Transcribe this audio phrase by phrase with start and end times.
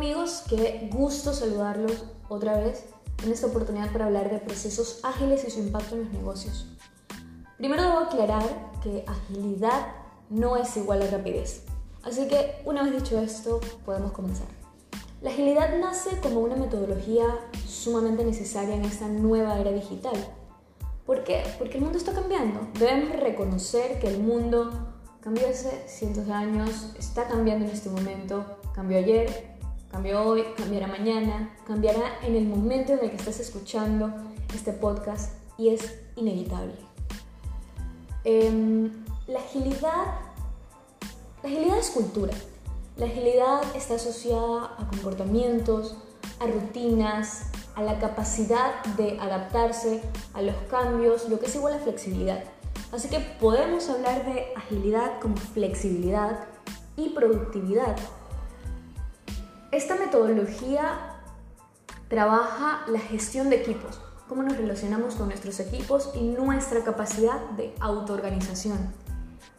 [0.00, 0.44] amigos?
[0.48, 2.86] Qué gusto saludarlos otra vez
[3.22, 6.68] en esta oportunidad para hablar de procesos ágiles y su impacto en los negocios.
[7.58, 8.42] Primero debo aclarar
[8.82, 9.88] que agilidad
[10.30, 11.64] no es igual a rapidez.
[12.02, 14.46] Así que una vez dicho esto, podemos comenzar.
[15.20, 17.26] La agilidad nace como una metodología
[17.68, 20.16] sumamente necesaria en esta nueva era digital.
[21.04, 21.42] ¿Por qué?
[21.58, 22.68] Porque el mundo está cambiando.
[22.78, 24.70] Debemos reconocer que el mundo
[25.20, 29.49] cambió hace cientos de años, está cambiando en este momento, cambió ayer,
[29.90, 34.12] cambió hoy, cambiará mañana, cambiará en el momento en el que estás escuchando
[34.54, 36.74] este podcast y es inevitable.
[38.24, 40.04] Em, la agilidad,
[41.42, 42.32] la agilidad es cultura.
[42.96, 45.96] La agilidad está asociada a comportamientos,
[46.38, 50.02] a rutinas, a la capacidad de adaptarse
[50.34, 52.44] a los cambios, lo que es igual a flexibilidad.
[52.92, 56.46] Así que podemos hablar de agilidad como flexibilidad
[56.96, 57.96] y productividad.
[59.72, 60.98] Esta metodología
[62.08, 67.72] trabaja la gestión de equipos, cómo nos relacionamos con nuestros equipos y nuestra capacidad de
[67.78, 68.92] autoorganización.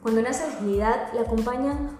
[0.00, 1.98] Cuando nace agilidad, le acompañan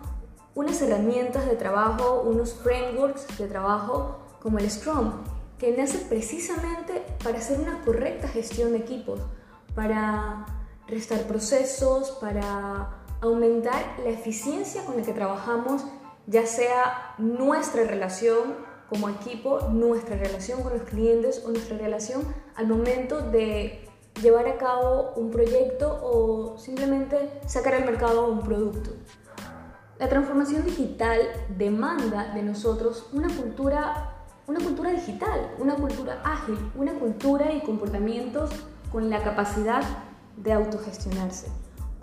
[0.55, 5.11] unas herramientas de trabajo, unos frameworks de trabajo como el Scrum,
[5.59, 9.19] que nace precisamente para hacer una correcta gestión de equipos,
[9.75, 10.47] para
[10.87, 15.85] restar procesos, para aumentar la eficiencia con la que trabajamos,
[16.27, 18.55] ya sea nuestra relación
[18.89, 22.23] como equipo, nuestra relación con los clientes o nuestra relación
[22.55, 23.89] al momento de
[24.23, 28.91] llevar a cabo un proyecto o simplemente sacar al mercado un producto.
[29.99, 31.21] La transformación digital
[31.57, 34.13] demanda de nosotros una cultura,
[34.47, 38.51] una cultura digital, una cultura ágil, una cultura y comportamientos
[38.93, 39.83] con la capacidad
[40.37, 41.49] de autogestionarse,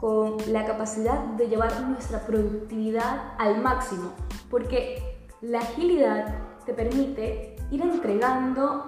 [0.03, 4.11] con la capacidad de llevar nuestra productividad al máximo,
[4.49, 5.01] porque
[5.39, 8.83] la agilidad te permite ir entregando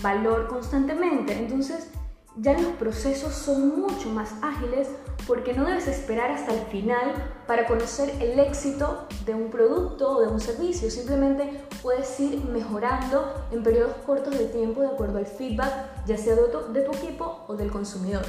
[0.00, 1.38] valor constantemente.
[1.38, 1.90] Entonces,
[2.38, 4.88] ya los procesos son mucho más ágiles
[5.26, 7.12] porque no debes esperar hasta el final
[7.46, 10.90] para conocer el éxito de un producto o de un servicio.
[10.90, 16.36] Simplemente puedes ir mejorando en periodos cortos de tiempo de acuerdo al feedback, ya sea
[16.36, 18.24] de tu, de tu equipo o del consumidor.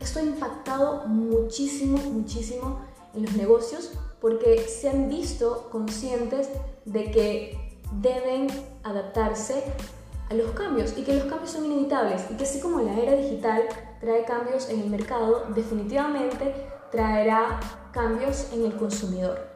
[0.00, 2.80] Esto ha impactado muchísimo, muchísimo
[3.14, 6.48] en los negocios porque se han visto conscientes
[6.86, 8.48] de que deben
[8.82, 9.62] adaptarse
[10.30, 13.14] a los cambios y que los cambios son inevitables y que así como la era
[13.14, 13.64] digital
[14.00, 16.54] trae cambios en el mercado, definitivamente
[16.90, 17.60] traerá
[17.92, 19.50] cambios en el consumidor.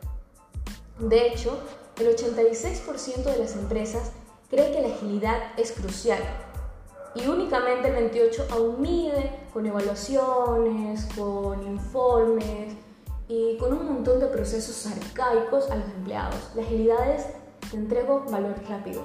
[0.98, 1.58] De hecho,
[1.98, 4.12] el 86% de las empresas
[4.50, 6.20] cree que la agilidad es crucial
[7.14, 12.74] y únicamente el 28% aún mide con evaluaciones, con informes
[13.28, 16.50] y con un montón de procesos arcaicos a los empleados.
[16.54, 17.26] La agilidad es
[17.70, 19.02] te entrego valor rápido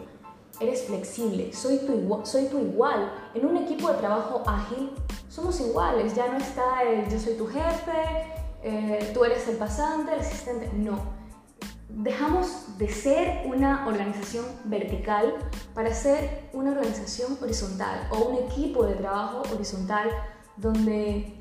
[0.60, 3.12] eres flexible, soy tu, igual, soy tu igual.
[3.34, 4.92] En un equipo de trabajo ágil
[5.30, 7.92] somos iguales, ya no está el yo soy tu jefe,
[8.64, 11.20] eh, tú eres el pasante, el asistente, no.
[11.90, 15.36] Dejamos de ser una organización vertical
[15.74, 20.10] para ser una organización horizontal o un equipo de trabajo horizontal
[20.56, 21.34] donde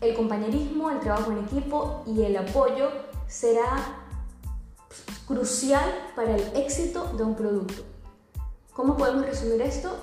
[0.00, 2.90] el compañerismo, el trabajo en equipo y el apoyo
[3.28, 3.96] será
[5.28, 7.84] crucial para el éxito de un producto.
[8.72, 9.96] ¿Cómo podemos resumir esto?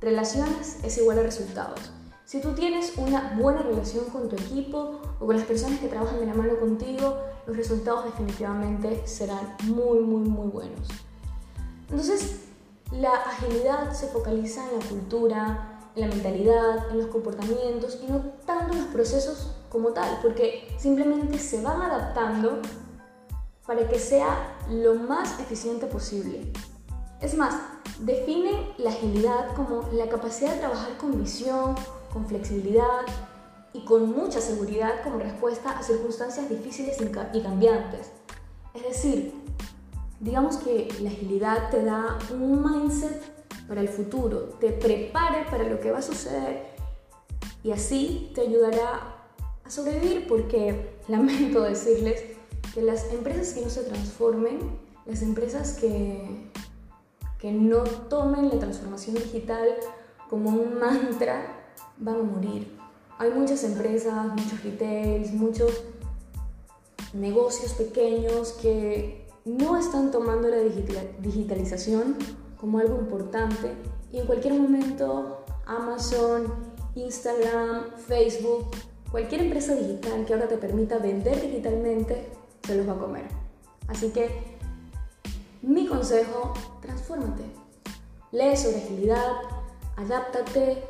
[0.00, 1.80] Relaciones es igual a resultados.
[2.26, 6.18] Si tú tienes una buena relación con tu equipo o con las personas que trabajan
[6.18, 10.88] de la mano contigo, los resultados definitivamente serán muy, muy, muy buenos.
[11.88, 12.40] Entonces,
[12.90, 18.18] la agilidad se focaliza en la cultura, en la mentalidad, en los comportamientos y no
[18.44, 22.60] tanto en los procesos como tal, porque simplemente se van adaptando
[23.64, 26.52] para que sea lo más eficiente posible.
[27.20, 27.54] Es más,
[28.00, 31.74] define la agilidad como la capacidad de trabajar con visión,
[32.12, 33.02] con flexibilidad
[33.72, 36.98] y con mucha seguridad como respuesta a circunstancias difíciles
[37.32, 38.10] y cambiantes.
[38.74, 39.34] Es decir,
[40.20, 43.22] digamos que la agilidad te da un mindset
[43.68, 46.76] para el futuro, te prepara para lo que va a suceder
[47.62, 49.16] y así te ayudará
[49.64, 52.22] a sobrevivir porque lamento decirles
[52.72, 54.58] que las empresas que no se transformen,
[55.06, 56.50] las empresas que
[57.38, 59.68] que no tomen la transformación digital
[60.28, 62.76] como un mantra, van a morir.
[63.18, 65.84] Hay muchas empresas, muchos retails, muchos
[67.12, 72.16] negocios pequeños que no están tomando la digitalización
[72.60, 73.72] como algo importante
[74.12, 76.52] y en cualquier momento Amazon,
[76.94, 78.70] Instagram, Facebook,
[79.10, 82.28] cualquier empresa digital que ahora te permita vender digitalmente,
[82.66, 83.24] se los va a comer.
[83.88, 84.56] Así que
[85.62, 86.54] Mi consejo,
[87.06, 87.44] transfórmate.
[88.32, 89.32] Lee sobre agilidad,
[89.96, 90.82] adáptate,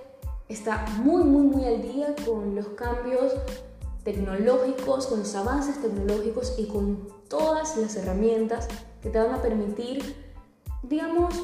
[0.49, 3.35] está muy, muy, muy al día con los cambios
[4.05, 8.69] tecnológicos, con los avances tecnológicos y con todas las herramientas
[9.03, 10.17] que te van a permitir,
[10.83, 11.35] digamos,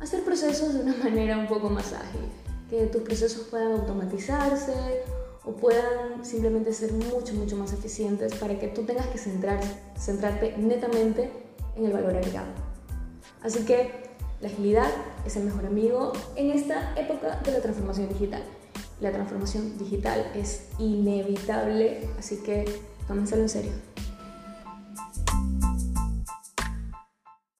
[0.00, 2.28] hacer procesos de una manera un poco más ágil,
[2.68, 4.74] que tus procesos puedan automatizarse
[5.44, 9.60] o puedan simplemente ser mucho, mucho más eficientes para que tú tengas que centrar,
[9.98, 11.30] centrarte netamente
[11.76, 12.63] en el valor agregado.
[13.44, 13.90] Así que
[14.40, 14.90] la agilidad
[15.26, 18.42] es el mejor amigo en esta época de la transformación digital.
[19.00, 22.64] La transformación digital es inevitable, así que
[23.06, 23.72] tómenselo en serio.